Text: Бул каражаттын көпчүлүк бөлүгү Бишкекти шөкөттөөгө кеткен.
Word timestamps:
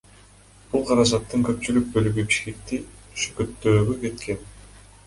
Бул 0.71 0.85
каражаттын 0.91 1.45
көпчүлүк 1.49 1.85
бөлүгү 1.99 2.27
Бишкекти 2.33 2.81
шөкөттөөгө 3.27 4.01
кеткен. 4.07 4.47